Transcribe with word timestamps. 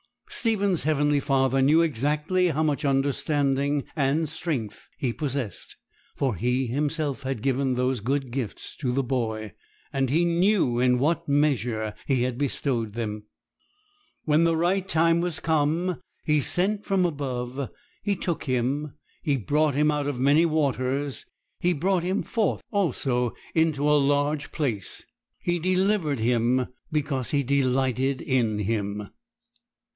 Stephen's 0.29 0.81
heavenly 0.83 1.19
Father 1.19 1.61
knew 1.61 1.81
exactly 1.83 2.47
how 2.47 2.63
much 2.63 2.83
understanding 2.85 3.83
and 3.95 4.27
strength 4.27 4.87
he 4.97 5.13
possessed, 5.13 5.75
for 6.15 6.35
He 6.35 6.65
Himself 6.67 7.21
had 7.21 7.43
given 7.43 7.75
those 7.75 7.99
good 7.99 8.31
gifts 8.31 8.75
to 8.77 8.91
the 8.93 9.03
boy, 9.03 9.53
and 9.93 10.09
He 10.09 10.25
knew 10.25 10.79
in 10.79 10.97
what 10.97 11.27
measure 11.29 11.93
He 12.07 12.23
had 12.23 12.39
bestowed 12.39 12.93
them. 12.93 13.25
When 14.23 14.43
the 14.43 14.55
right 14.57 14.87
time 14.87 15.19
was 15.21 15.39
come, 15.39 16.01
'He 16.23 16.39
sent 16.41 16.83
from 16.85 17.05
above, 17.05 17.69
He 18.01 18.15
took 18.15 18.45
him, 18.45 18.95
He 19.21 19.37
brought 19.37 19.75
him 19.75 19.91
out 19.91 20.07
of 20.07 20.19
many 20.19 20.47
waters. 20.47 21.25
He 21.59 21.73
brought 21.73 22.03
him 22.03 22.23
forth 22.23 22.63
also 22.71 23.35
into 23.53 23.87
a 23.87 23.99
large 23.99 24.51
place; 24.51 25.05
He 25.39 25.59
delivered 25.59 26.19
him, 26.19 26.67
because 26.91 27.29
He 27.29 27.43
delighted 27.43 28.21
in 28.21 28.59
him.' 28.59 29.09